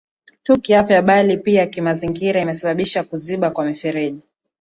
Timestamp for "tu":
0.43-0.61